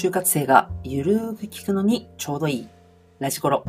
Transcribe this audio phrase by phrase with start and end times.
[0.00, 2.68] 就活生がゆるーく聞くのにちょうどいい
[3.18, 3.62] ラジコロ。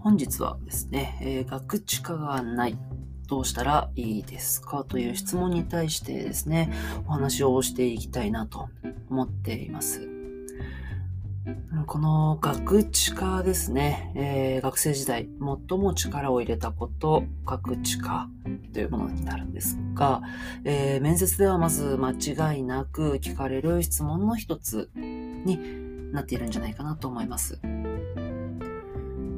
[0.00, 2.76] 本日はですね、えー、学知化がない。
[3.28, 6.72] どうしたらいいですかという質問に対してですね、
[7.06, 8.68] お話をしていきたいなと
[9.08, 10.17] 思っています。
[11.86, 15.28] この学知化ですね、えー、学生時代
[15.68, 18.28] 最も力を入れたこと、学知化
[18.72, 20.22] というものになるんですが、
[20.64, 27.60] えー、面接ではまず間違いなく聞かれる質問の一つになっているんじゃないかなと思います。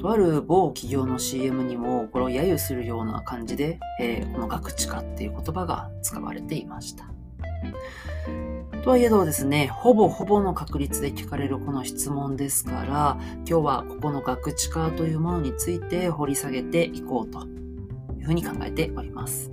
[0.00, 7.04] とある某企業の CM にもこれを揶揄するような感じで、えー、この学知化っていう言葉が使われていました。
[8.82, 17.46] とはいえどですね、ほぼほぼの確率で聞かれるこの質問ですから、今日はここの学知化というものについて掘り下げていこうと
[18.18, 19.50] いうふうに考えております。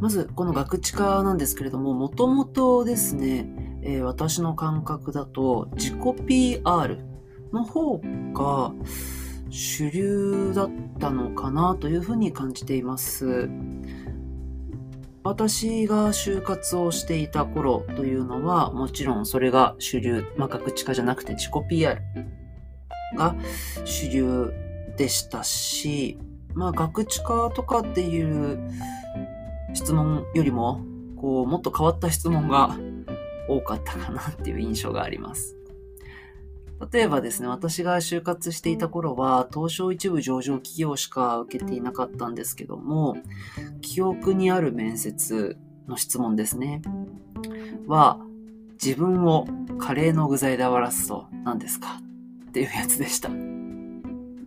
[0.00, 3.46] まず、この学知化なんですけれども、もともとですね、
[3.82, 6.98] えー、私の感覚だと自己 PR
[7.52, 7.98] の方
[8.32, 8.72] が
[9.50, 13.50] 主流だったのかなというふうに感じています。
[15.24, 22.02] 私が就活をしていた頃というのは、もちろんそれが主流、まあ、学知化じゃなくて自己 PR
[23.16, 23.36] が
[23.84, 24.52] 主流
[24.96, 26.18] でしたし、
[26.54, 28.58] まあ、学知化とかっていう
[29.74, 30.80] 質問よりも、
[31.16, 32.76] こう、もっと変わった質問が
[33.48, 35.56] 多かったかなっていう印象があります。
[36.90, 43.16] 例えばですね、私が就活していた頃は、東証一部上場企業しか受けていなかったんですけども、
[43.80, 46.82] 記憶にある面接の質問ですね。
[47.86, 48.18] は、
[48.82, 49.46] 自分を
[49.78, 52.00] カレーの具材で表すと何ですか
[52.48, 53.28] っていうやつでした。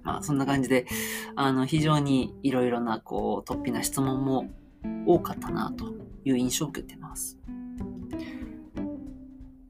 [0.04, 0.86] まあ、そんな感じで、
[1.36, 4.50] あの、非常にいろいろな、こう、突飛な質問も
[5.06, 5.94] 多かったなと
[6.26, 7.38] いう印象を受けてます。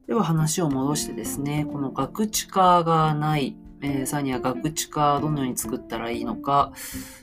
[0.06, 6.72] では話を戻してですね、この学知化がない、えー、さらには学知化どのように作ったらいいのか、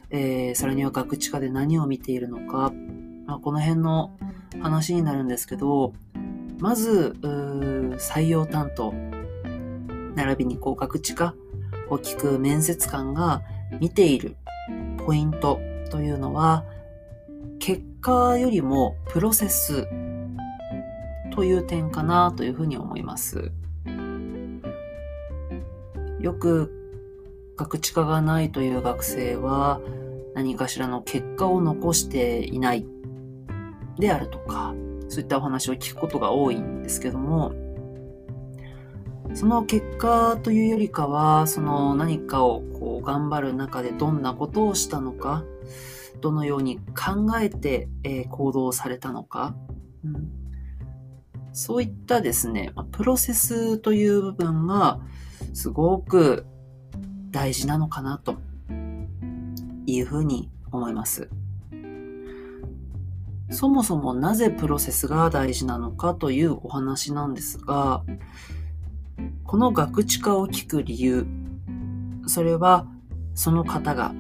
[0.10, 2.74] えー、さらには学知化で何を見ているのか、
[3.26, 4.18] まあ、この辺の
[4.62, 5.94] 話になるんですけど、
[6.60, 7.16] まず、
[7.98, 8.94] 採用担当、
[10.16, 11.36] 並びにこう学知化
[11.90, 13.44] を聞く面接官が
[13.80, 14.36] 見ている
[15.06, 16.66] ポイントというのは、
[17.60, 19.88] 結果よりもプロセス
[21.34, 23.52] という点かなというふうに思います。
[26.20, 26.72] よく
[27.58, 29.82] 学知化がないという学生は
[30.36, 32.86] 何かしらの結果を残していない
[33.98, 34.76] であるとか、
[35.10, 37.54] そういったお話を聞くことが多いんですけども、
[39.34, 45.44] その結果というよりかは、その何かをこう頑張る中でどんなことをしたのか、
[46.22, 49.56] どのように考えて、え行動されたのか、
[50.06, 50.43] うん
[51.54, 55.00] そういったですね、プロセスという部分が
[55.54, 56.46] すごく
[57.30, 58.36] 大事なのかなと
[59.86, 61.30] いうふうに思います。
[63.52, 68.04] そもそもなぜプロセスが大事なのかというお話なんですが、
[69.44, 71.28] この学知化を聞く理由、
[72.26, 72.88] それは
[73.36, 74.16] その方が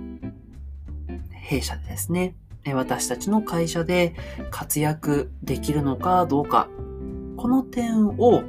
[1.32, 2.36] 弊社でですね、
[2.76, 4.16] 私たちの会社で
[4.52, 6.70] 活躍できるのかどうか
[7.44, 8.42] この点を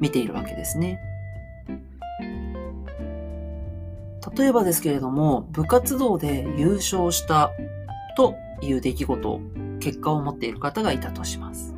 [0.00, 0.98] 見ているわけですね。
[4.34, 7.50] 例えばですけれども、部活動で優勝した
[8.16, 9.40] という出来事、
[9.78, 11.74] 結果を持っている方がいたとします。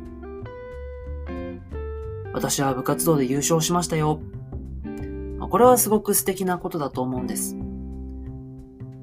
[2.33, 4.21] 私は部活動で優勝しましたよ。
[5.49, 7.57] これはすごく素敵なことだと思うんです。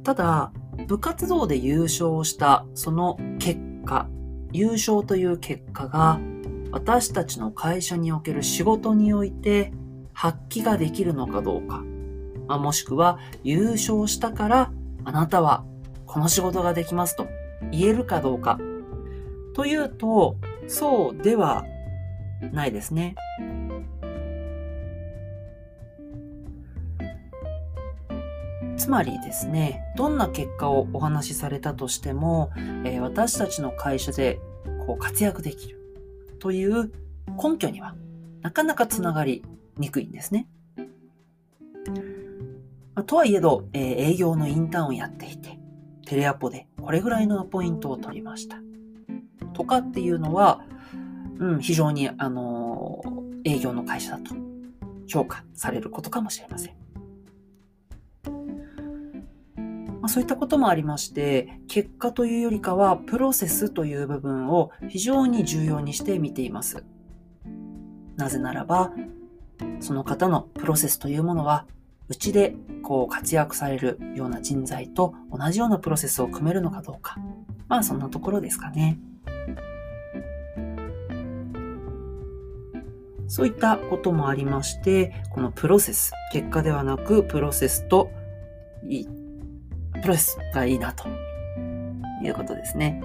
[0.03, 0.51] ただ、
[0.87, 4.09] 部活動で優勝したその結果、
[4.51, 6.19] 優勝という結果が
[6.73, 9.73] 私たちの会社における仕事において
[10.13, 11.85] 発揮ができるのかどうか、
[12.47, 14.73] まあ、もしくは優勝したから
[15.05, 15.65] あなたは
[16.07, 17.27] この仕事ができますと
[17.71, 18.59] 言えるかどうか
[19.55, 20.37] というと
[20.69, 21.65] そうでは
[22.53, 23.17] ないですね。
[28.77, 34.41] つまりですね、どんな結果をお話しされたとしても、えー、私たちの会社で
[34.87, 35.80] こう活躍できる。
[36.41, 36.91] という
[37.43, 37.95] 根拠には
[38.43, 39.45] なかなかつながり
[39.77, 40.49] にくいんですね。
[42.95, 45.59] ま、とはいえど、えー、営業のインターンをやっていて、
[46.07, 48.57] テレアポでこれぐらいのポイントを取りました。
[49.53, 50.63] とかっていうのは、
[51.39, 54.35] うん、非常に、あのー、営業の会社だと
[55.07, 56.80] 評価されることかもしれません。
[60.01, 66.85] まあ、そういったこともありまして、結果というよりかはプロセスという部分を非常に重要にして見ています。
[68.17, 68.93] なぜならば、
[69.81, 71.67] その方のプロセスというものは、
[72.09, 77.17] うちでこう活躍されるような人材と同じようなプロセスを組めるのかどうか。
[77.69, 78.99] まあそんなところですかね。
[83.29, 88.11] そういったこともありまして、このプロセス、結果ではなくプロセスと、
[90.01, 91.09] プロセスがいいなと
[92.23, 93.03] いうことですね。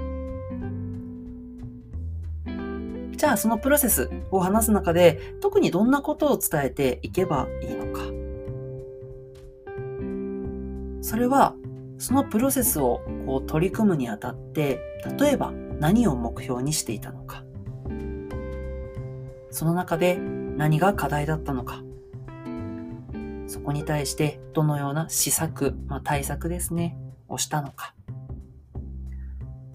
[3.18, 8.02] じゃあそのプロセスを話す中で特にどんなことを伝えていけばいいのか。
[11.02, 11.56] それは
[11.98, 14.80] そのプロセスをこう取り組むにあたって
[15.18, 17.44] 例えば何を目標にしていたのか。
[19.50, 21.82] その中で何が課題だったのか。
[23.66, 26.98] こに対してどのような施策、まあ、対策ですね、
[27.28, 27.94] をしたのか。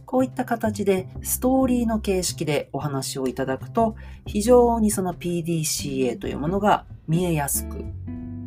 [0.06, 3.94] こういった形でストーリーの形式でお話をいただくと、
[4.26, 7.84] 非常にその PDCA というものが見えやすく、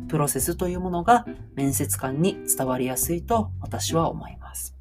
[0.08, 4.76] プロセスというものが面接官に伝わりやすいと私は思います。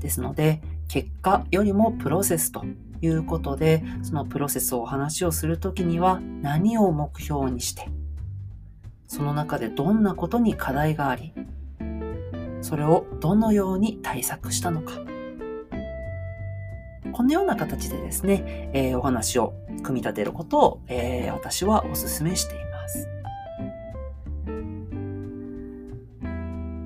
[0.00, 2.64] ですので、結果よりもプロセスと
[3.00, 7.88] いうことで、そのプロセスをお話をするときには何を目標にして、
[9.06, 11.32] その中でどんなことに課題があり、
[12.60, 14.92] それをどのように対策したのか。
[17.12, 23.08] このような形でですね、えー、お話を組み立てることを、えー、私はお勧めしています。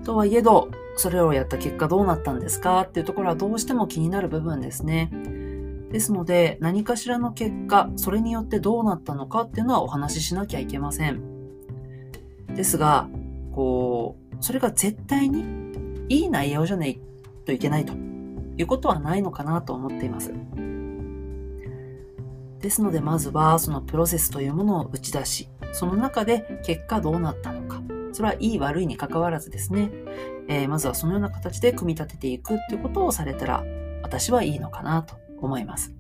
[0.05, 5.11] とはいえど、それをやった結果どうなったんですかっていうところはどうしても気になる部分ですね。
[5.93, 11.21] ですので、何かしらの結果、それによってどうなったのかっていうのはお話ししなきゃいけません。
[12.55, 13.09] ですが、
[13.53, 15.45] こう、それが絶対に
[16.09, 16.99] いい内容じゃない
[17.45, 17.93] といけないと
[18.57, 20.33] いうことはないのかなと思っています。
[22.61, 27.83] ですのでまずはそのプロセスというものを打ち出し、その中で結果どうなったのか。
[28.13, 29.91] それはいい悪いに関わらずですね、
[30.47, 33.65] えー、まずはそのような形で組み立てていくっていうことをされたら
[34.03, 35.95] 私はいいのかなと思います。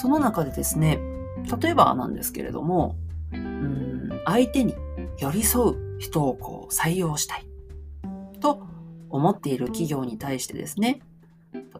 [0.00, 0.98] その中でですね、
[1.60, 2.96] 例えばなんですけれども、
[3.32, 4.74] うん相手に
[5.18, 7.46] 寄り添う人をこう採用したい
[8.40, 8.62] と
[9.10, 11.00] 思っている企業に対してですね、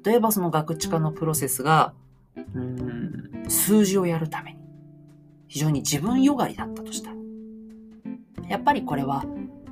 [0.05, 1.93] 例えばその学知化のプロセスが、
[2.55, 4.59] うん、数字をやるために
[5.47, 7.17] 非常に自分よがりだったとしたら、
[8.49, 9.25] やっぱりこれは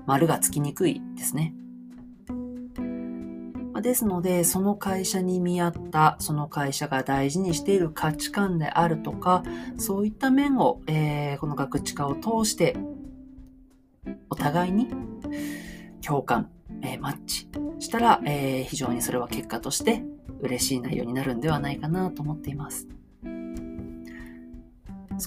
[0.07, 1.55] 丸がつきにくいですね。
[3.87, 9.45] ですので、その会社に見合った、その会社が大事にしている価値観であるとか、
[9.79, 12.77] そういった面を、えー、この学知化を通して
[14.29, 14.89] お互いに
[16.05, 16.51] 共感、
[16.83, 17.49] えー、マッチ
[17.79, 20.03] したら、えー、非常にそれは結果として
[20.41, 22.89] 嬉しい内容になるんではないかなと思っています。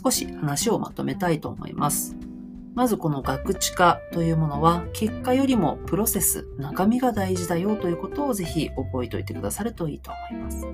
[0.03, 2.28] 少し話をまとめたいと思います。
[2.75, 10.65] まずこの学知化というものは結果よりもプロセス、中身が大事だよということをぜひ覚えておいてくださるといいと思います。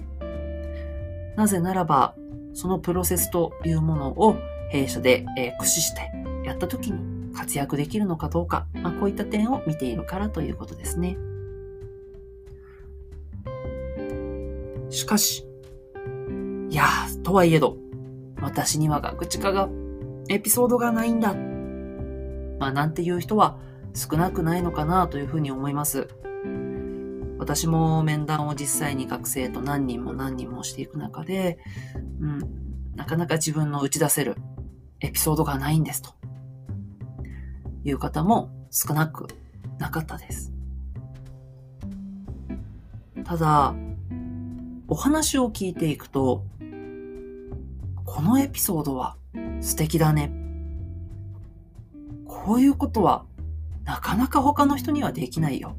[1.36, 2.16] なぜならば、
[2.54, 4.36] そのプロセスというものを
[4.70, 6.12] 弊社で、え、駆使して
[6.46, 11.18] やった時に活躍できるのかどうか、まあ、こういった点を見ているからということですね。
[14.90, 15.46] しかし、
[16.70, 16.86] いや
[17.24, 17.78] とはいえど、
[18.42, 19.70] 私には学知化が、
[20.30, 21.36] エピソードがないんだ。
[22.60, 23.58] まあ、なんていう人は
[23.94, 26.08] 少なくないのかなというふうに思います。
[27.38, 31.60] 私も面談を実際に学生と何人も何人もしていく中で、
[32.20, 34.36] うん、なかなか自分の打ち出せる
[35.02, 36.14] エピソードがないんですと
[37.84, 39.28] いう方も少なく
[39.80, 40.54] なかったです。
[43.24, 43.76] ただ、
[44.88, 46.44] お話を聞いていくと、
[48.06, 49.18] このエピソードは
[49.62, 50.45] 素敵だね。
[52.28, 53.26] こういうことは
[53.86, 55.76] なかなか他の人にはできないよ。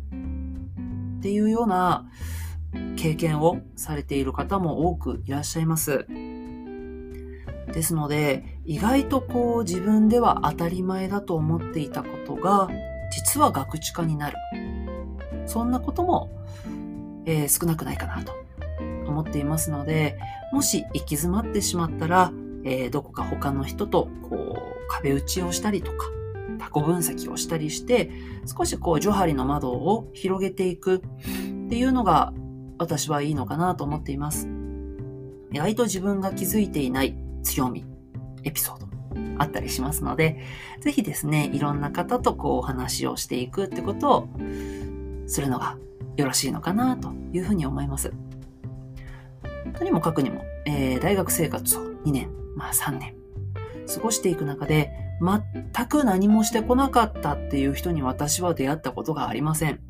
[1.18, 2.08] っていうような
[2.96, 6.06] 経験をされている方も多くいらっしゃいます。
[7.72, 12.68] ですので、意外とこう自分では当たり前だと思っていたことが、
[13.10, 14.36] 実は学知化になる。
[15.46, 16.30] そんなことも、
[17.24, 18.32] えー、少なくないかなと
[19.06, 20.18] 思っていますので、
[20.52, 22.32] もし行き詰まってしまったら、
[22.64, 26.06] えー、どこか他の人とこう壁打ちをしたりとか、
[26.58, 28.10] タコ分析をしたりして、
[28.46, 31.00] 少しこう、ジョハリの窓を広げていくっ
[31.68, 32.32] ていうのが、
[32.78, 34.48] 私はいいのかなと思っています。
[35.52, 37.84] 意外と自分が気づいていない強み、
[38.44, 38.86] エピソード、
[39.38, 40.40] あったりしますので、
[40.80, 44.28] ぜひですね、いろんな方とこうお話をしていくってことを
[45.26, 45.78] するのが
[46.16, 48.12] よろしいのかなというふうに思います。
[49.78, 53.14] とにもかくにも、えー、大学生活を2年、まあ3年、
[53.92, 59.80] 過ごしていく中で、全く何もしてこなかったっていう人に私は出会ったことがありません。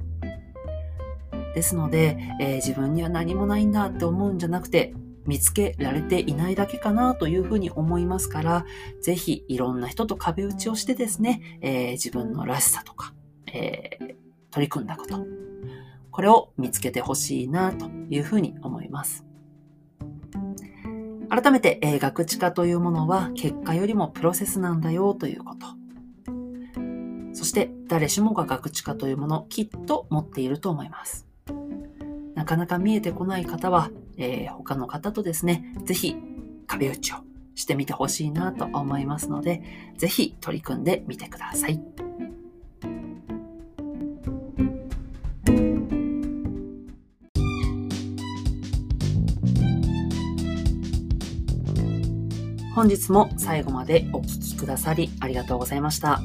[1.54, 4.94] ですので、えー、自分には何もないんだって思うんじゃなくて、
[5.26, 8.64] 見つけられていないだけかなというふうに思いますから、
[9.00, 13.14] ぜひいろんな人と壁打ちをしてですね、えー、自分のらしさとか、
[13.52, 14.14] えー、
[14.50, 15.26] 取り組んだこと、
[16.10, 19.24] これを見つけてほしいなというふうに思います。
[21.28, 25.66] 改めて、えー、学知化というものは結果よりもプロセスなんだよということ。
[27.32, 31.26] そして誰しもが学知化というものきっと持っていると思います。
[32.34, 36.16] なかなか見えてこない方は、えー、他の方とですね、ぜひ
[36.66, 37.16] 壁打ちを
[37.54, 39.62] してみてほしいなと思いますので、
[39.96, 41.80] ぜひ取り組んでみてください。
[52.76, 56.20] 本日も最後までお聴きくださりありがとうございました。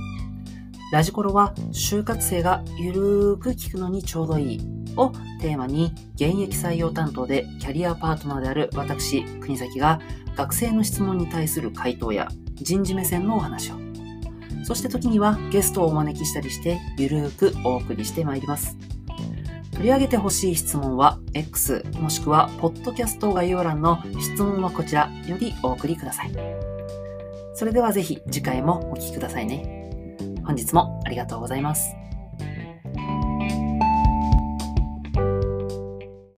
[0.91, 4.62] ラジコロは就活生がゆるーく聞くのにちょうどいい
[4.98, 10.01] をテーマに現役採用担当でキャリアパートナーである私、国崎が
[10.36, 13.75] 学生の質問に対する回答や人事目線のお話を、
[14.65, 18.75] そして時にはゲストをお招きしたりしてゆるーくお送りしてまいります。
[19.82, 26.32] 取り上げてほしい質問は X もしくはポッドキャスト概要欄の質問はこちらよりお送りください。
[27.56, 30.16] それではぜひ次回もお聴きくださいね。
[30.46, 32.00] 本日もありがとうございます。